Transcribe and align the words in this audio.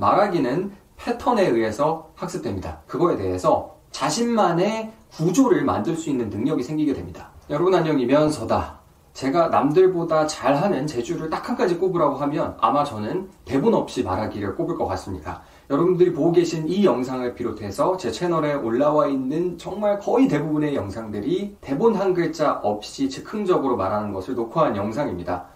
말하기는 0.00 0.72
패턴에 0.96 1.46
의해서 1.46 2.10
학습됩니다. 2.14 2.80
그거에 2.86 3.16
대해서 3.16 3.76
자신만의 3.90 4.92
구조를 5.12 5.64
만들 5.64 5.94
수 5.94 6.10
있는 6.10 6.30
능력이 6.30 6.62
생기게 6.62 6.94
됩니다. 6.94 7.30
여러분 7.50 7.74
안녕 7.74 8.00
이면서다. 8.00 8.80
제가 9.12 9.48
남들보다 9.48 10.26
잘하는 10.26 10.86
재주를 10.86 11.28
딱 11.28 11.50
한 11.50 11.56
가지 11.56 11.76
꼽으라고 11.76 12.14
하면 12.14 12.56
아마 12.60 12.84
저는 12.84 13.28
대본 13.44 13.74
없이 13.74 14.04
말하기를 14.04 14.54
꼽을 14.54 14.76
것 14.76 14.86
같습니다. 14.86 15.42
여러분들이 15.68 16.12
보고 16.12 16.30
계신 16.30 16.68
이 16.68 16.84
영상을 16.84 17.34
비롯해서 17.34 17.96
제 17.96 18.12
채널에 18.12 18.54
올라와 18.54 19.08
있는 19.08 19.58
정말 19.58 19.98
거의 19.98 20.28
대부분의 20.28 20.76
영상들이 20.76 21.56
대본 21.60 21.96
한 21.96 22.14
글자 22.14 22.60
없이 22.62 23.10
즉흥적으로 23.10 23.76
말하는 23.76 24.12
것을 24.12 24.36
녹화한 24.36 24.76
영상입니다. 24.76 25.46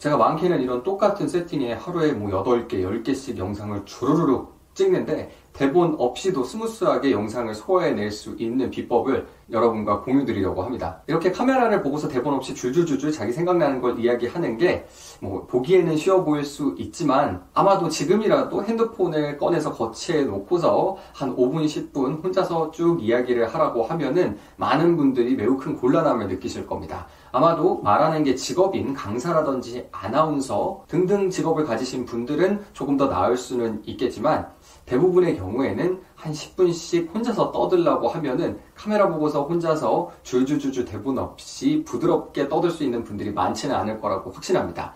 제가 0.00 0.16
많게는 0.16 0.62
이런 0.62 0.82
똑같은 0.82 1.28
세팅에 1.28 1.74
하루에 1.74 2.12
뭐 2.12 2.30
8개, 2.42 2.72
10개씩 2.72 3.36
영상을 3.36 3.84
주르르르 3.84 4.46
찍는데 4.72 5.30
대본 5.52 5.96
없이도 5.98 6.42
스무스하게 6.42 7.10
영상을 7.10 7.54
소화해낼 7.54 8.10
수 8.10 8.34
있는 8.38 8.70
비법을 8.70 9.26
여러분과 9.50 10.00
공유드리려고 10.00 10.62
합니다. 10.62 11.02
이렇게 11.06 11.30
카메라를 11.30 11.82
보고서 11.82 12.08
대본 12.08 12.32
없이 12.32 12.54
줄줄줄줄 12.54 13.12
자기 13.12 13.32
생각나는 13.32 13.82
걸 13.82 13.98
이야기하는 14.00 14.56
게 14.56 14.86
뭐 15.20 15.46
보기에는 15.46 15.96
쉬워 15.96 16.24
보일 16.24 16.44
수 16.44 16.74
있지만 16.78 17.42
아마도 17.52 17.88
지금이라도 17.88 18.64
핸드폰을 18.64 19.36
꺼내서 19.36 19.72
거치해 19.72 20.22
놓고서 20.24 20.96
한 21.12 21.36
5분, 21.36 21.66
10분 21.66 22.24
혼자서 22.24 22.70
쭉 22.70 23.02
이야기를 23.02 23.54
하라고 23.54 23.82
하면은 23.84 24.38
많은 24.56 24.96
분들이 24.96 25.36
매우 25.36 25.58
큰 25.58 25.76
곤란함을 25.76 26.28
느끼실 26.28 26.66
겁니다. 26.66 27.06
아마도 27.32 27.80
말하는 27.82 28.24
게 28.24 28.34
직업인 28.34 28.92
강사라든지 28.92 29.88
아나운서 29.92 30.84
등등 30.88 31.30
직업을 31.30 31.64
가지신 31.64 32.04
분들은 32.04 32.64
조금 32.72 32.96
더 32.96 33.08
나을 33.08 33.36
수는 33.36 33.82
있겠지만 33.86 34.48
대부분의 34.86 35.36
경우에는 35.36 36.00
한 36.16 36.32
10분씩 36.32 37.14
혼자서 37.14 37.52
떠들라고 37.52 38.08
하면은 38.08 38.58
카메라 38.74 39.08
보고서 39.08 39.44
혼자서 39.44 40.10
줄줄줄줄 40.22 40.84
대본 40.84 41.18
없이 41.18 41.84
부드럽게 41.86 42.48
떠들 42.48 42.70
수 42.70 42.82
있는 42.82 43.04
분들이 43.04 43.32
많지는 43.32 43.74
않을 43.74 44.00
거라고 44.00 44.30
확신합니다. 44.32 44.92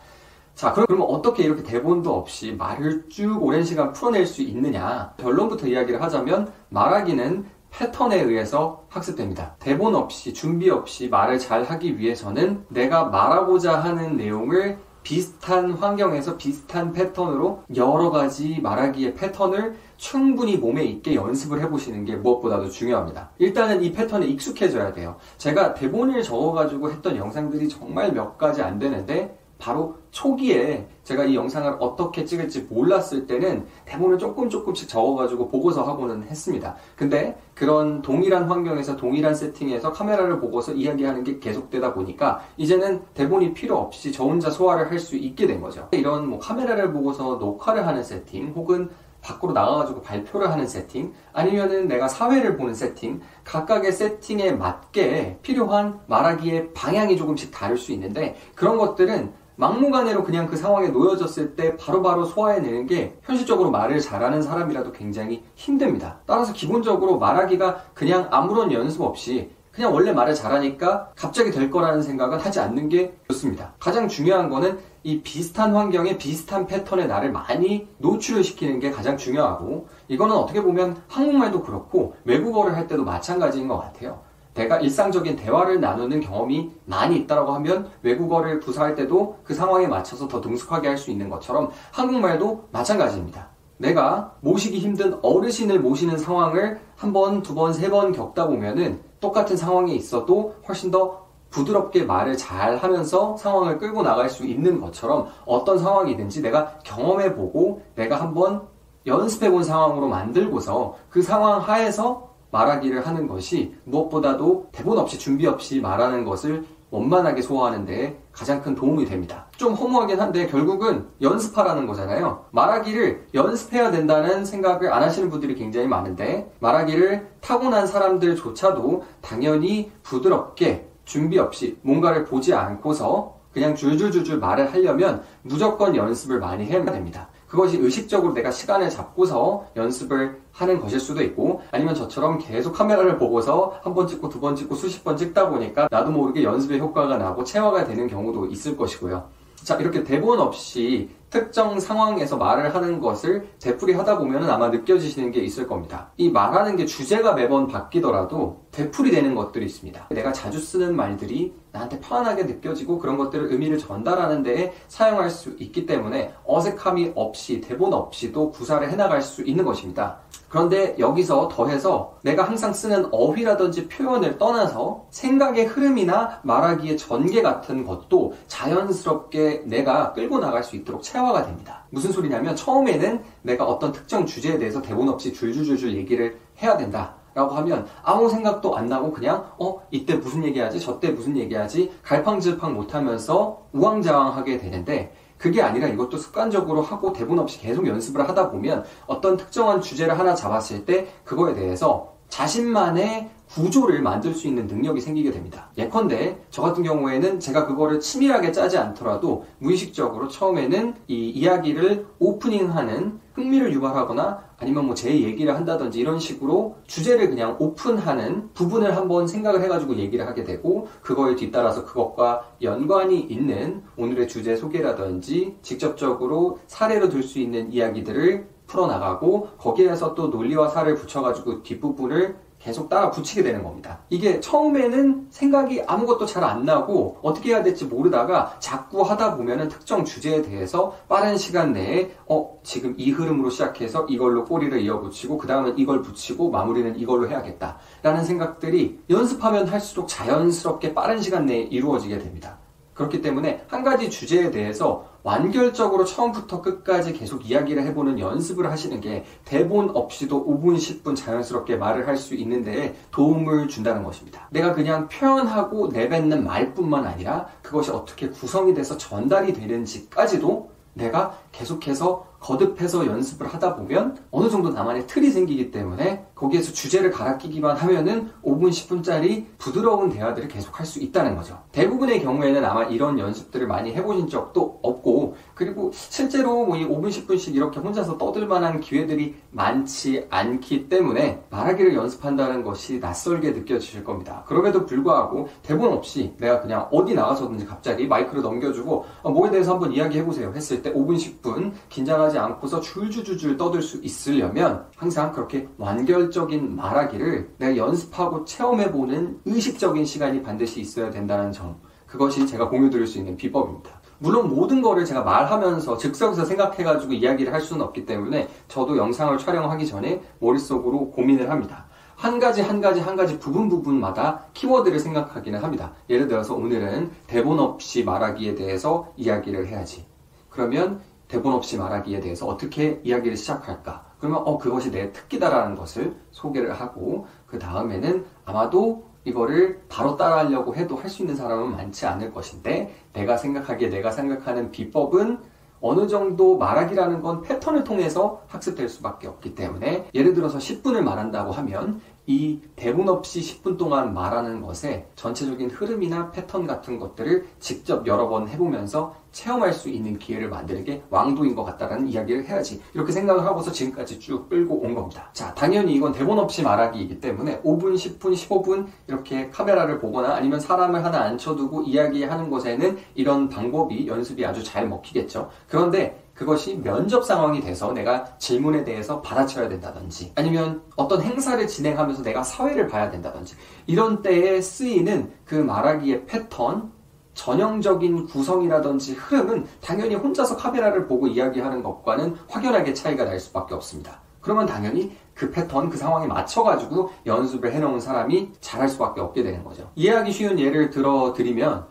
자, 0.55 0.73
그러면 0.73 1.07
어떻게 1.09 1.43
이렇게 1.43 1.63
대본도 1.63 2.15
없이 2.15 2.53
말을 2.53 3.09
쭉 3.09 3.43
오랜 3.43 3.65
시간 3.65 3.93
풀어낼 3.93 4.25
수 4.25 4.43
있느냐? 4.43 5.13
결론부터 5.17 5.67
이야기를 5.67 6.01
하자면 6.03 6.53
말하기는 6.69 7.45
패턴에 7.77 8.21
의해서 8.21 8.85
학습됩니다. 8.89 9.57
대본 9.59 9.97
없이, 9.97 10.33
준비 10.33 10.71
없이 10.71 11.09
말을 11.09 11.41
잘 11.41 11.65
하기 11.65 11.99
위해서는 11.99 12.65
내가 12.69 13.07
말하고자 13.07 13.81
하는 13.81 14.17
내용을 14.17 14.79
비슷한 15.03 15.73
환경에서 15.73 16.37
비슷한 16.39 16.93
패턴으로 16.93 17.65
여러 17.77 18.11
가지 18.11 18.61
말하기의 18.63 19.15
패턴을 19.15 19.75
충분히 19.97 20.57
몸에 20.57 20.85
있게 20.85 21.15
연습을 21.15 21.61
해보시는 21.61 22.05
게 22.05 22.17
무엇보다도 22.17 22.71
중요합니다. 22.71 23.31
일단은 23.39 23.83
이 23.83 23.93
패턴에 23.93 24.27
익숙해져야 24.27 24.93
돼요. 24.93 25.17
제가 25.37 25.75
대본을 25.75 26.23
적어가지고 26.23 26.91
했던 26.91 27.17
영상들이 27.17 27.69
정말 27.69 28.13
몇 28.13 28.39
가지 28.39 28.63
안 28.63 28.79
되는데 28.79 29.37
바로 29.59 29.97
초기에 30.11 30.87
제가 31.05 31.25
이 31.25 31.35
영상을 31.35 31.77
어떻게 31.81 32.25
찍을지 32.25 32.63
몰랐을 32.71 33.27
때는 33.27 33.67
대본을 33.85 34.19
조금 34.19 34.49
조금씩 34.49 34.89
적어가지고 34.89 35.49
보고서 35.49 35.83
하고는 35.83 36.25
했습니다. 36.25 36.75
근데 36.97 37.39
그런 37.55 38.03
동일한 38.03 38.45
환경에서 38.45 38.97
동일한 38.97 39.35
세팅에서 39.35 39.93
카메라를 39.93 40.41
보고서 40.41 40.73
이야기하는 40.73 41.25
게 41.25 41.39
계속되다 41.39 41.95
보니까 41.95 42.43
이제는 42.57 43.03
대본이 43.15 43.55
필요 43.55 43.77
없이 43.79 44.13
저 44.13 44.25
혼자 44.25 44.51
소화를 44.51 44.91
할 44.91 44.99
수 44.99 45.17
있게 45.17 45.47
된 45.47 45.61
거죠. 45.61 45.89
이런 45.93 46.29
뭐 46.29 46.39
카메라를 46.39 46.93
보고서 46.93 47.37
녹화를 47.37 47.87
하는 47.87 48.03
세팅 48.03 48.53
혹은 48.57 48.89
밖으로 49.21 49.53
나가가지고 49.53 50.03
발표를 50.03 50.51
하는 50.51 50.67
세팅 50.67 51.13
아니면은 51.33 51.89
내가 51.89 52.09
사회를 52.09 52.57
보는 52.57 52.75
세팅 52.75 53.21
각각의 53.43 53.91
세팅에 53.93 54.53
맞게 54.53 55.39
필요한 55.43 56.01
말하기의 56.07 56.73
방향이 56.75 57.17
조금씩 57.17 57.51
다를 57.51 57.77
수 57.77 57.93
있는데 57.93 58.37
그런 58.55 58.79
것들은 58.79 59.33
막무가내로 59.57 60.25
그냥 60.25 60.47
그 60.47 60.57
상황에 60.57 60.89
놓여졌을 60.89 61.55
때 61.55 61.77
바로바로 61.77 62.25
소화해내는 62.25 62.87
게 62.87 63.17
현실적으로 63.23 63.71
말을 63.71 64.01
잘하는 64.01 64.43
사람이라도 64.43 64.93
굉장히 64.93 65.45
힘듭니다. 65.55 66.19
따라서 66.27 66.53
기본적으로 66.53 67.19
말하기가 67.19 67.85
그냥 67.95 68.29
아무런 68.31 68.73
연습 68.73 69.03
없이 69.03 69.51
그냥 69.71 69.93
원래 69.93 70.13
말을 70.13 70.35
잘하니까 70.35 71.11
갑자기 71.17 71.51
될 71.51 71.69
거라는 71.71 72.01
생각은 72.01 72.39
하지 72.39 72.61
않는 72.61 72.89
게 72.89 73.13
좋습니다. 73.29 73.73
가장 73.81 74.07
중요한 74.07 74.49
거는 74.49 74.79
이 75.03 75.21
비슷한 75.21 75.75
환경에 75.75 76.17
비슷한 76.17 76.67
패턴에 76.67 77.07
나를 77.07 77.33
많이 77.33 77.89
노출을 77.99 78.45
시키는 78.45 78.79
게 78.79 78.91
가장 78.91 79.17
중요하고 79.17 79.89
이거는 80.09 80.35
어떻게 80.37 80.63
보면 80.63 81.03
한국말도 81.09 81.63
그렇고 81.63 82.15
외국어를 82.25 82.77
할 82.77 82.87
때도 82.87 83.05
마찬가지인 83.05 83.67
것 83.67 83.79
같아요. 83.79 84.21
내가 84.55 84.79
일상적인 84.79 85.37
대화를 85.37 85.81
나누는 85.81 86.21
경험이 86.21 86.71
많이 86.87 87.17
있다고 87.17 87.53
하면 87.55 87.91
외국어를 88.03 88.61
구사할 88.61 88.95
때도 88.95 89.39
그 89.45 89.53
상황에 89.55 89.87
맞춰서 89.87 90.29
더 90.29 90.41
능숙하게 90.41 90.89
할 90.89 90.95
수 90.99 91.11
있는 91.11 91.29
것처럼 91.29 91.71
한국말도 91.91 92.69
마찬가지입니다. 92.71 93.49
내가 93.79 94.33
모시기 94.41 94.79
힘든 94.79 95.19
어르신을 95.23 95.81
모시는 95.81 96.17
상황을 96.19 96.79
한 96.97 97.13
번, 97.13 97.43
두 97.43 97.55
번, 97.55 97.73
세 97.73 97.91
번 97.91 98.13
겪다 98.13 98.47
보면은 98.47 99.01
똑같은 99.21 99.57
상황에 99.57 99.93
있어도 99.95 100.55
훨씬 100.69 100.91
더 100.93 101.25
부드럽게 101.51 102.05
말을 102.05 102.37
잘 102.37 102.77
하면서 102.77 103.37
상황을 103.37 103.79
끌고 103.79 104.03
나갈 104.03 104.29
수 104.31 104.47
있는 104.47 104.81
것처럼 104.81 105.29
어떤 105.45 105.79
상황이든지 105.79 106.43
내가 106.43 106.79
경험해 106.85 107.35
보고 107.35 107.83
내가 107.97 108.21
한번 108.21 108.63
연습해 109.07 109.51
본 109.51 109.63
상황으로 109.65 110.09
만들고서 110.09 110.95
그 111.11 111.23
상황 111.23 111.61
하에서 111.61 112.34
말하기를 112.55 113.05
하는 113.05 113.27
것이 113.27 113.75
무엇보다도 113.85 114.69
대본 114.71 114.97
없이 114.97 115.19
준비 115.19 115.45
없이 115.47 115.81
말하는 115.81 116.25
것을 116.25 116.65
원만하게 116.91 117.43
소화하는 117.43 117.85
데 117.85 118.23
가장 118.31 118.63
큰 118.63 118.77
도움이 118.77 119.07
됩니다. 119.07 119.47
좀 119.57 119.75
허무하긴 119.75 120.21
한데 120.21 120.47
결국은 120.47 121.09
연습하라는 121.21 121.89
거잖아요. 121.89 122.45
말하기를 122.53 123.27
연습해야 123.35 123.91
된다는 123.91 124.45
생각을 124.45 124.93
안 124.93 125.03
하시는 125.03 125.29
분들이 125.29 125.57
굉장히 125.57 125.89
많은데 125.89 126.53
말하기를 126.61 127.27
타고난 127.41 127.89
사람들조차도 127.89 129.03
당연히 129.21 129.91
부드럽게 130.05 130.89
준비 131.05 131.41
없이 131.41 131.77
뭔가를 131.83 132.25
보지 132.25 132.55
않고서 132.55 133.35
그냥 133.53 133.75
줄줄줄줄 133.75 134.39
말을 134.39 134.73
하려면 134.73 135.23
무조건 135.43 135.97
연습을 135.97 136.39
많이 136.39 136.67
해야 136.67 136.85
됩니다. 136.85 137.29
그것이 137.55 137.79
의식적으로 137.79 138.35
내가 138.35 138.51
시간을 138.51 138.91
잡고서 138.91 139.67
연습을 139.77 140.41
하는 140.51 140.81
것일 140.81 140.99
수도 140.99 141.23
있고 141.23 141.63
아니면 141.71 141.95
저처럼 141.95 142.39
계속 142.39 142.73
카메라를 142.73 143.17
보고서 143.17 143.79
한 143.83 143.95
번 143.95 144.09
찍고 144.09 144.29
두 144.29 144.41
번 144.41 144.57
찍고 144.57 144.75
수십 144.75 145.05
번 145.05 145.17
찍다 145.17 145.49
보니까 145.49 145.87
나도 145.89 146.11
모르게 146.11 146.43
연습의 146.43 146.81
효과가 146.81 147.17
나고 147.17 147.45
체화가 147.45 147.85
되는 147.85 148.09
경우도 148.09 148.47
있을 148.47 148.77
것이고요. 148.77 149.23
자, 149.63 149.77
이렇게 149.77 150.03
대본 150.03 150.41
없이 150.41 151.09
특정 151.31 151.79
상황에서 151.79 152.37
말을 152.37 152.75
하는 152.75 153.01
것을 153.01 153.49
되풀이 153.61 153.95
하다 153.95 154.19
보면 154.19 154.51
아마 154.51 154.69
느껴지시는 154.69 155.31
게 155.31 155.41
있을 155.41 155.67
겁니다. 155.69 156.09
이 156.17 156.29
말하는 156.31 156.77
게 156.77 156.85
주제가 156.85 157.35
매번 157.35 157.69
바뀌더라도 157.69 158.64
되풀이 158.75 159.13
되는 159.13 159.37
것들이 159.37 159.67
있습니다. 159.67 160.09
내가 160.11 160.33
자주 160.33 160.59
쓰는 160.59 160.97
말들이 160.97 161.55
나한테 161.71 162.01
편안하게 162.01 162.45
느껴지고 162.45 162.99
그런 162.99 163.17
것들을 163.17 163.53
의미를 163.53 163.79
전달하는 163.79 164.43
데에 164.43 164.73
사용할 164.89 165.31
수 165.31 165.55
있기 165.59 165.87
때문에 165.87 166.35
어색함이 166.45 167.13
없이 167.15 167.61
대본 167.61 167.93
없이도 167.93 168.51
구사를 168.51 168.89
해나갈 168.91 169.23
수 169.23 169.43
있는 169.43 169.65
것입니다. 169.65 170.19
그런데 170.49 170.95
여기서 170.99 171.49
더해서 171.49 172.17
내가 172.23 172.45
항상 172.45 172.73
쓰는 172.73 173.09
어휘라든지 173.13 173.89
표현을 173.89 174.39
떠나서 174.39 175.07
생각의 175.11 175.67
흐름이나 175.67 176.41
말하기의 176.43 176.97
전개 176.97 177.43
같은 177.43 177.85
것도 177.85 178.35
자연스럽게 178.47 179.65
내가 179.67 180.13
끌고 180.13 180.39
나갈 180.39 180.63
수 180.63 180.77
있도록 180.77 181.03
체화가 181.03 181.47
됩니다. 181.47 181.85
무슨 181.91 182.13
소리냐면 182.13 182.55
처음에는 182.55 183.23
내가 183.43 183.65
어떤 183.65 183.93
특정 183.93 184.27
주제에 184.27 184.59
대해서 184.59 184.81
대본 184.81 185.09
없이 185.09 185.33
줄줄줄줄 185.33 185.97
얘기를 185.97 186.39
해야 186.63 186.77
된다. 186.77 187.17
라고 187.35 187.55
하면 187.57 187.87
아무 188.03 188.29
생각도 188.29 188.77
안 188.77 188.87
나고 188.87 189.13
그냥 189.13 189.45
어 189.59 189.81
이때 189.91 190.15
무슨 190.15 190.45
얘기하지? 190.45 190.81
저때 190.81 191.11
무슨 191.11 191.37
얘기하지? 191.37 191.93
갈팡질팡 192.03 192.75
못하면서 192.75 193.63
우왕좌왕하게 193.73 194.59
되는데 194.59 195.13
그게 195.37 195.61
아니라 195.61 195.89
이것도 195.89 196.17
습관적으로 196.17 196.81
하고 196.81 197.13
대본 197.13 197.39
없이 197.39 197.61
계속 197.61 197.87
연습을 197.87 198.27
하다 198.29 198.51
보면 198.51 198.85
어떤 199.07 199.37
특정한 199.37 199.81
주제를 199.81 200.19
하나 200.19 200.35
잡았을 200.35 200.85
때 200.85 201.09
그거에 201.25 201.55
대해서 201.55 202.14
자신만의 202.29 203.31
구조를 203.51 204.03
만들 204.03 204.35
수 204.35 204.49
있는 204.49 204.67
능력이 204.67 205.01
생기게 205.01 205.31
됩니다. 205.31 205.71
예컨대 205.79 206.39
저 206.51 206.63
같은 206.63 206.83
경우에는 206.83 207.39
제가 207.39 207.67
그거를 207.67 208.01
치밀하게 208.01 208.51
짜지 208.51 208.79
않더라도 208.79 209.45
무의식적으로 209.59 210.29
처음에는 210.29 210.95
이 211.07 211.29
이야기를 211.31 212.07
오프닝하는 212.19 213.21
흥미를 213.35 213.73
유발하거나 213.73 214.45
아니면 214.59 214.87
뭐 214.87 214.95
제 214.95 215.11
얘기를 215.11 215.55
한다든지 215.55 215.99
이런 215.99 216.19
식으로 216.21 216.77
주제를 216.87 217.29
그냥 217.29 217.57
오픈하는 217.59 218.51
부분을 218.55 218.97
한번 218.97 219.27
생각을 219.27 219.61
해가지고 219.63 219.97
얘기를 219.97 220.27
하게 220.27 220.45
되고 220.45 220.89
그거에 221.03 221.35
뒤따라서 221.35 221.85
그것과 221.85 222.49
연관이 222.63 223.21
있는 223.21 223.83
오늘의 223.97 224.29
주제 224.29 224.57
소개라든지 224.57 225.57
직접적으로 225.63 226.59
사례로 226.67 227.09
들 227.09 227.23
수 227.25 227.39
있는 227.41 227.73
이야기들을 227.73 228.54
풀어나가고 228.67 229.49
거기에서 229.59 230.15
또 230.15 230.29
논리와 230.29 230.69
사를 230.69 230.95
붙여가지고 230.95 231.63
뒷부분을 231.63 232.37
계속 232.65 232.89
따라 232.89 233.11
붙이게 233.11 233.43
되는 233.43 233.63
겁니다. 233.63 233.99
이게 234.09 234.41
처음에는 234.41 235.27
생각이 235.29 235.83
아무것도 235.87 236.25
잘 236.25 236.45
안 236.45 236.65
나고 236.65 237.19
어떻게 237.23 237.51
해야 237.51 237.63
될지 237.63 237.85
모르다가 237.85 238.57
자꾸 238.59 239.03
하다 239.03 239.37
보면은 239.37 239.69
특정 239.69 240.05
주제에 240.05 240.41
대해서 240.41 240.97
빠른 241.09 241.37
시간 241.37 241.73
내에 241.75 242.13
어 242.27 242.59
지금 242.63 242.95
이 242.97 243.11
흐름으로 243.11 243.51
시작해서 243.51 244.07
이걸로 244.09 244.47
꼬리를 244.47 244.81
이어붙이고 244.81 245.37
그 245.37 245.47
다음은 245.47 245.79
이걸 245.79 246.01
붙이고 246.01 246.51
마무리는 246.51 246.99
이걸로 246.99 247.29
해야겠다 247.29 247.79
라는 248.03 248.25
생각들이 248.25 249.01
연습하면 249.11 249.69
할수록 249.69 250.09
자연스럽게 250.09 250.95
빠른 250.95 251.21
시간 251.21 251.45
내에 251.45 251.61
이루어지게 251.61 252.19
됩니다. 252.19 252.59
그렇기 252.95 253.21
때문에 253.21 253.65
한 253.69 253.83
가지 253.83 254.09
주제에 254.09 254.51
대해서 254.51 255.09
완결적으로 255.23 256.05
처음부터 256.05 256.61
끝까지 256.63 257.13
계속 257.15 257.49
이야기를 257.49 257.83
해보는 257.85 258.19
연습을 258.19 258.71
하시는 258.71 259.01
게 259.01 259.25
대본 259.45 259.91
없이도 259.95 260.47
5분, 260.47 260.77
10분 260.77 261.17
자연스럽게 261.17 261.77
말을 261.77 262.07
할 262.07 262.15
수 262.15 262.35
있는데 262.37 262.95
도움을 263.11 263.69
준다는 263.69 264.05
것입니다. 264.05 264.49
내가 264.51 264.73
그냥 264.73 265.09
표현하고 265.09 265.89
내뱉는 265.89 266.45
말뿐만 266.45 267.07
아니라 267.07 267.49
그것이 267.61 267.91
어떻게 267.91 268.29
구성이 268.29 268.73
돼서 268.73 268.97
전달이 268.97 269.53
되는지까지도 269.53 270.71
내가 270.95 271.37
계속해서 271.51 272.27
거듭해서 272.45 273.07
연습을 273.07 273.47
하다 273.47 273.77
보면 273.77 274.19
어느 274.31 274.51
정도 274.51 274.69
나만의 274.69 275.07
틀이 275.07 275.31
생기기 275.31 275.71
때문에 275.71 276.27
거기에서 276.35 276.73
주제를 276.73 277.11
갈아 277.11 277.39
끼기만 277.39 277.77
하면은 277.77 278.29
5분, 278.45 278.69
10분짜리 278.69 279.47
부드러운 279.57 280.11
대화들을 280.11 280.49
계속 280.49 280.79
할 280.79 280.85
수 280.85 281.01
있다는 281.01 281.35
거죠. 281.35 281.63
대부분의 281.73 282.23
경우에는 282.23 282.63
아마 282.63 282.85
이런 282.85 283.19
연습들을 283.19 283.67
많이 283.67 283.95
해보신 283.95 284.29
적도 284.29 284.79
없고, 284.83 285.35
그리고 285.55 285.91
실제로 285.95 286.67
뭐 286.67 286.77
이 286.77 286.85
5분, 286.87 287.09
10분씩 287.09 287.55
이렇게 287.55 287.81
혼자서 287.81 288.19
떠들 288.19 288.47
만한 288.47 288.81
기회들이 288.81 289.37
많지 289.51 290.27
않기 290.29 290.91
때문에 290.91 291.43
말하기를 291.49 291.95
연습한다는 291.95 292.63
것이 292.63 292.99
낯설게 292.99 293.53
느껴지실 293.53 294.05
겁니다. 294.05 294.45
그럼에도 294.47 294.85
불구하고 294.85 295.49
대본 295.63 295.93
없이 295.93 296.35
내가 296.39 296.61
그냥 296.61 296.87
어디 296.91 297.15
나가서든지 297.15 297.65
갑자기 297.65 298.07
마이크를 298.07 298.43
넘겨주고 298.43 299.07
어, 299.23 299.31
뭐에 299.31 299.51
대해서 299.51 299.73
한번 299.73 299.93
이야기해보세요 299.93 300.53
했을 300.55 300.83
때 300.83 300.93
5분, 300.93 301.17
10분 301.17 301.73
긴장하지 301.89 302.34
않고서 302.39 302.81
줄줄줄줄 302.81 303.57
떠들 303.57 303.83
수 303.83 303.99
있으려면 304.03 304.87
항상 304.97 305.33
그렇게 305.33 305.69
완결적인 305.79 306.77
말하기를 306.77 307.55
내가 307.59 307.77
연습하고 307.77 308.45
체험해보는 308.45 309.41
의식적인 309.45 310.05
시간이 310.05 310.43
반드시 310.43 310.81
있어야 310.81 311.11
된다는 311.11 311.53
점. 311.53 311.77
그것이 312.07 312.47
제가 312.47 312.69
공유 312.69 312.91
드릴 312.91 313.07
수 313.07 313.19
있는 313.19 313.37
비법입니다. 313.37 313.91
물론 314.19 314.49
모든 314.49 314.81
거를 314.81 315.05
제가 315.05 315.23
말하면서 315.23 315.99
즉석에서 315.99 316.45
생각해가지고 316.45 317.13
이야기를 317.13 317.53
할 317.53 317.61
수는 317.61 317.85
없기 317.85 318.07
때문에 318.07 318.49
저도 318.69 318.97
영상을 318.97 319.37
촬영하기 319.39 319.87
전에 319.87 320.23
머릿속으로 320.39 321.11
고민을 321.11 321.51
합니다. 321.51 321.87
한 322.17 322.39
가지 322.39 322.63
한 322.63 322.81
가지 322.81 323.01
한 323.01 323.17
가지 323.17 323.39
부분 323.39 323.69
부분마다 323.69 324.45
키워드를 324.55 324.99
생각하기는 325.01 325.63
합니다. 325.63 325.93
예를 326.09 326.29
들어서 326.29 326.55
오늘은 326.55 327.11
대본 327.27 327.59
없이 327.59 328.05
말하기에 328.05 328.55
대해서 328.55 329.13
이야기를 329.17 329.67
해야지. 329.67 330.07
그러면 330.49 331.01
대본 331.29 331.53
없이 331.53 331.77
말하기에 331.77 332.21
대해서 332.21 332.47
어떻게 332.47 333.01
이야기를 333.05 333.37
시작할까? 333.37 334.05
그러면 334.19 334.43
어 334.45 334.59
그것이 334.59 334.91
내 334.91 335.13
특기다라는 335.13 335.75
것을 335.77 336.17
소개를 336.31 336.73
하고 336.75 337.27
그 337.47 337.59
다음에는 337.59 338.25
아마도 338.45 339.05
이거를 339.25 339.83
바로 339.89 340.17
따라하려고 340.17 340.75
해도 340.77 340.97
할 340.97 341.09
수 341.09 341.23
있는 341.23 341.35
사람은 341.37 341.73
많지 341.73 342.07
않을 342.07 342.33
것인데 342.33 342.95
내가 343.13 343.37
생각하기에 343.37 343.89
내가 343.89 344.11
생각하는 344.11 344.71
비법은 344.71 345.39
어느 345.81 346.07
정도 346.09 346.57
말하기라는 346.57 347.21
건 347.21 347.43
패턴을 347.43 347.85
통해서 347.85 348.43
학습될 348.49 348.89
수밖에 348.89 349.29
없기 349.29 349.55
때문에 349.55 350.09
예를 350.15 350.33
들어서 350.33 350.59
10분을 350.59 351.01
말한다고 351.03 351.53
하면 351.53 352.01
이 352.27 352.59
대본 352.75 353.09
없이 353.09 353.41
10분 353.41 353.77
동안 353.77 354.15
말하는 354.15 354.63
것에 354.63 355.07
전체적인 355.15 355.71
흐름이나 355.71 356.31
패턴 356.31 356.67
같은 356.67 356.99
것들을 356.99 357.47
직접 357.61 358.07
여러 358.07 358.29
번 358.29 358.49
해보면서 358.49 359.15
체험할 359.31 359.73
수 359.73 359.91
있는 359.91 360.19
기회를 360.19 360.49
만드는 360.49 360.85
게 360.85 361.03
왕도인 361.11 361.55
것 361.55 361.65
같다라는 361.65 362.09
이야기를 362.09 362.45
해야지 362.47 362.81
이렇게 362.95 363.13
생각을 363.13 363.45
하고서 363.45 363.71
지금까지 363.73 364.21
쭉 364.21 364.49
끌고 364.49 364.77
온 364.77 364.95
겁니다. 364.95 365.29
자, 365.33 365.53
당연히 365.55 365.95
이건 365.95 366.13
대본 366.13 366.39
없이 366.39 366.63
말하기이기 366.63 367.21
때문에 367.21 367.61
5분, 367.63 367.95
10분, 367.95 368.33
15분 368.33 368.87
이렇게 369.09 369.51
카메라를 369.51 369.99
보거나 369.99 370.35
아니면 370.35 370.61
사람을 370.61 371.05
하나 371.05 371.25
앉혀두고 371.25 371.83
이야기하는 371.83 372.49
것에는 372.49 372.97
이런 373.17 373.49
방법이 373.49 374.07
연습이 374.07 374.47
아주 374.47 374.63
잘 374.63 374.89
먹히겠죠. 374.89 375.51
그런데 375.69 376.24
그것이 376.35 376.81
면접 376.83 377.25
상황이 377.25 377.61
돼서 377.61 377.93
내가 377.93 378.37
질문에 378.39 378.85
대해서 378.85 379.23
받아쳐야 379.23 379.69
된다든지 379.69 380.33
아니면 380.35 380.83
어떤 380.97 381.23
행사를 381.23 381.65
진행하면서 381.67 382.23
내가 382.23 382.43
사회를 382.43 382.89
봐야 382.89 383.11
된다든지 383.11 383.55
이런 383.87 384.21
때에 384.21 384.61
쓰이는 384.61 385.33
그 385.45 385.55
말하기의 385.55 386.27
패턴 386.27 386.93
전형적인 387.35 388.27
구성이라든지 388.27 389.15
흐름은 389.15 389.67
당연히 389.81 390.15
혼자서 390.15 390.57
카메라를 390.57 391.07
보고 391.07 391.27
이야기하는 391.27 391.83
것과는 391.83 392.37
확연하게 392.49 392.95
차이가 392.95 393.25
날 393.25 393.41
수밖에 393.41 393.75
없습니다. 393.75 394.21
그러면 394.41 394.67
당연히 394.67 395.17
그 395.35 395.51
패턴, 395.51 395.89
그 395.89 395.97
상황에 395.97 396.27
맞춰가지고 396.27 397.11
연습을 397.27 397.73
해놓은 397.73 397.99
사람이 397.99 398.53
잘할 398.61 398.89
수밖에 398.89 399.21
없게 399.21 399.43
되는 399.43 399.65
거죠. 399.65 399.91
이해하기 399.97 400.31
쉬운 400.31 400.59
예를 400.59 400.91
들어드리면 400.91 401.87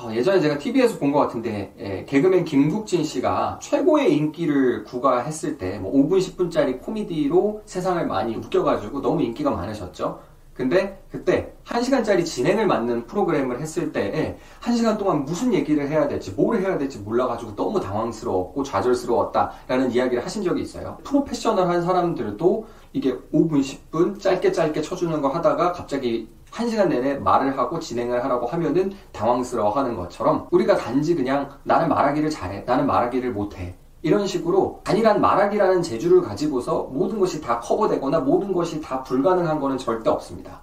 어, 0.00 0.12
예전에 0.14 0.40
제가 0.40 0.58
TV에서 0.58 0.98
본 0.98 1.08
것 1.12 1.18
같은데 1.20 1.74
예, 1.78 2.04
개그맨 2.04 2.44
김국진 2.44 3.02
씨가 3.02 3.58
최고의 3.60 4.14
인기를 4.16 4.84
구가했을 4.84 5.58
때 5.58 5.78
뭐 5.80 5.92
5분 5.92 6.18
10분짜리 6.18 6.80
코미디로 6.80 7.62
세상을 7.66 8.06
많이 8.06 8.36
웃겨가지고 8.36 9.00
너무 9.02 9.22
인기가 9.22 9.50
많으셨죠. 9.50 10.20
근데 10.54 11.00
그때 11.10 11.52
1시간짜리 11.64 12.24
진행을 12.24 12.66
맡는 12.66 13.06
프로그램을 13.06 13.60
했을 13.60 13.92
때 13.92 14.36
1시간 14.60 14.98
동안 14.98 15.24
무슨 15.24 15.54
얘기를 15.54 15.88
해야 15.88 16.08
될지 16.08 16.32
뭘 16.32 16.60
해야 16.60 16.76
될지 16.78 16.98
몰라가지고 16.98 17.54
너무 17.54 17.80
당황스러웠고 17.80 18.64
좌절스러웠다라는 18.64 19.92
이야기를 19.92 20.24
하신 20.24 20.42
적이 20.42 20.62
있어요. 20.62 20.98
프로페셔널한 21.04 21.82
사람들도 21.82 22.66
이게 22.92 23.14
5분 23.32 23.60
10분 23.62 24.20
짧게 24.20 24.50
짧게 24.52 24.82
쳐주는 24.82 25.20
거 25.22 25.28
하다가 25.28 25.72
갑자기 25.72 26.28
한 26.50 26.68
시간 26.68 26.88
내내 26.88 27.14
말을 27.14 27.58
하고 27.58 27.78
진행을 27.78 28.24
하라고 28.24 28.46
하면은 28.46 28.92
당황스러워 29.12 29.70
하는 29.70 29.96
것처럼 29.96 30.48
우리가 30.50 30.76
단지 30.76 31.14
그냥 31.14 31.50
나는 31.64 31.88
말하기를 31.88 32.30
잘해. 32.30 32.64
나는 32.66 32.86
말하기를 32.86 33.32
못해. 33.32 33.74
이런 34.02 34.26
식으로 34.26 34.80
단일한 34.84 35.20
말하기라는 35.20 35.82
재주를 35.82 36.22
가지고서 36.22 36.88
모든 36.92 37.18
것이 37.18 37.40
다 37.40 37.58
커버되거나 37.58 38.20
모든 38.20 38.52
것이 38.52 38.80
다 38.80 39.02
불가능한 39.02 39.60
것은 39.60 39.78
절대 39.78 40.08
없습니다. 40.10 40.60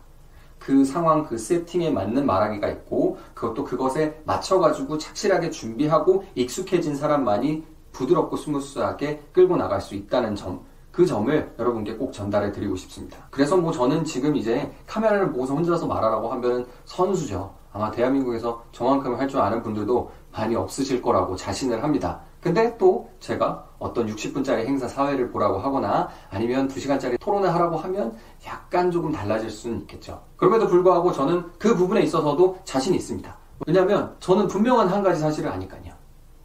그 0.58 0.84
상황, 0.84 1.26
그 1.26 1.38
세팅에 1.38 1.92
맞는 1.92 2.26
말하기가 2.26 2.70
있고 2.70 3.18
그것도 3.34 3.66
그것에 3.66 4.20
맞춰가지고 4.24 4.98
착실하게 4.98 5.52
준비하고 5.52 6.24
익숙해진 6.34 6.96
사람만이 6.96 7.64
부드럽고 7.92 8.36
스무스하게 8.36 9.22
끌고 9.32 9.58
나갈 9.58 9.80
수 9.80 9.96
있다는 9.96 10.36
점 10.36 10.62
그 10.96 11.06
점을 11.06 11.54
여러분께 11.60 11.96
꼭 11.98 12.14
전달해 12.14 12.54
드리고 12.54 12.78
싶습니다. 12.78 13.18
그래서 13.30 13.58
뭐 13.58 13.74
저는 13.74 14.06
지금 14.06 14.38
이제 14.38 14.72
카메라를 14.88 15.30
보고서 15.34 15.54
혼자서 15.54 15.88
말하라고 15.88 16.30
하면 16.30 16.66
선수죠. 16.86 17.54
아마 17.74 17.92
대한민국에서 17.92 18.64
저만큼 18.72 19.20
할 19.20 19.28
줄 19.28 19.42
아는 19.42 19.62
분들도 19.62 20.10
많이 20.32 20.56
없으실 20.56 21.02
거라고 21.02 21.36
자신을 21.36 21.84
합니다. 21.84 22.22
근데 22.40 22.78
또 22.78 23.10
제가 23.20 23.66
어떤 23.78 24.08
60분짜리 24.08 24.66
행사 24.66 24.88
사회를 24.88 25.32
보라고 25.32 25.58
하거나 25.58 26.08
아니면 26.30 26.70
2시간짜리 26.70 27.20
토론을 27.20 27.54
하라고 27.54 27.76
하면 27.76 28.16
약간 28.46 28.90
조금 28.90 29.12
달라질 29.12 29.50
수는 29.50 29.82
있겠죠. 29.82 30.22
그럼에도 30.38 30.66
불구하고 30.68 31.12
저는 31.12 31.44
그 31.60 31.76
부분에 31.76 32.04
있어서도 32.04 32.60
자신이 32.64 32.96
있습니다. 32.96 33.38
왜냐면 33.68 34.16
저는 34.22 34.48
분명한 34.48 34.88
한 34.88 35.04
가지 35.04 35.20
사실을 35.20 35.52
아니까요. 35.52 35.94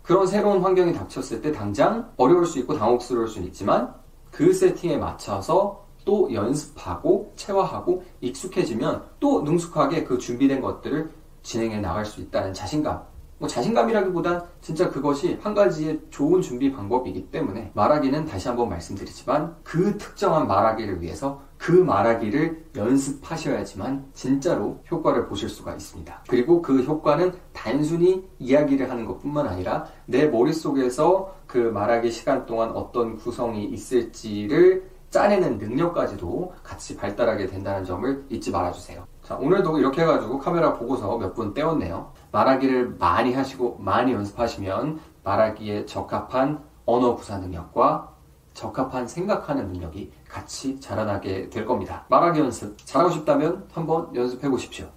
그런 0.03 0.27
새로운 0.27 0.61
환경이 0.61 0.93
닥쳤을 0.93 1.41
때 1.41 1.53
당장 1.53 2.11
어려울 2.17 2.45
수 2.45 2.59
있고 2.59 2.77
당혹스러울 2.77 3.29
수는 3.29 3.47
있지만 3.47 3.95
그 4.31 4.53
세팅에 4.53 4.97
맞춰서 4.97 5.85
또 6.05 6.33
연습하고 6.33 7.33
체화하고 7.37 8.05
익숙해지면 8.21 9.05
또 9.21 9.43
능숙하게 9.43 10.05
그 10.05 10.19
준비된 10.19 10.61
것들을 10.61 11.11
진행해 11.43 11.79
나갈 11.79 12.05
수 12.05 12.21
있다는 12.21 12.53
자신감 12.55 13.10
뭐 13.41 13.49
자신감이라기보단 13.49 14.43
진짜 14.61 14.91
그것이 14.91 15.39
한 15.41 15.55
가지의 15.55 15.99
좋은 16.11 16.43
준비 16.43 16.71
방법이기 16.71 17.31
때문에 17.31 17.71
말하기는 17.75 18.27
다시 18.27 18.49
한번 18.49 18.69
말씀드리지만 18.69 19.57
그 19.65 19.97
특정한 19.97 20.47
말하기를 20.47 21.01
위해서 21.01 21.41
그 21.57 21.73
말하기를 21.73 22.67
연습하셔야지만 22.77 24.11
진짜로 24.13 24.81
효과를 24.91 25.27
보실 25.27 25.49
수가 25.49 25.73
있습니다. 25.73 26.25
그리고 26.29 26.61
그 26.61 26.83
효과는 26.83 27.33
단순히 27.55 28.29
이야기를 28.39 28.91
하는 28.91 29.07
것 29.07 29.21
뿐만 29.21 29.47
아니라 29.47 29.87
내 30.05 30.27
머릿속에서 30.27 31.35
그 31.47 31.57
말하기 31.57 32.11
시간 32.11 32.45
동안 32.45 32.71
어떤 32.73 33.17
구성이 33.17 33.65
있을지를 33.65 34.91
짜내는 35.11 35.59
능력까지도 35.59 36.55
같이 36.63 36.97
발달하게 36.97 37.47
된다는 37.49 37.85
점을 37.85 38.25
잊지 38.31 38.51
말아주세요. 38.53 39.05
자, 39.25 39.35
오늘도 39.37 39.79
이렇게 39.79 40.03
해가지고 40.03 40.39
카메라 40.39 40.73
보고서 40.75 41.19
몇 41.19 41.35
분 41.35 41.53
떼었네요. 41.55 42.13
말하기를 42.33 42.97
많이 42.99 43.35
하시고 43.35 43.79
많이 43.81 44.13
연습하시면 44.13 45.01
말하기에 45.25 45.87
적합한 45.87 46.61
언어 46.87 47.15
구사 47.15 47.39
능력과 47.39 48.09
적합한 48.55 49.07
생각하는 49.07 49.69
능력이 49.69 50.13
같이 50.29 50.81
자라나게 50.81 51.51
될 51.51 51.65
겁니다. 51.65 52.05
말하기 52.09 52.41
연습 52.41 52.77
잘하고 52.85 53.11
싶다면 53.11 53.69
한번 53.73 54.15
연습해 54.15 54.49
보십시오. 54.49 54.89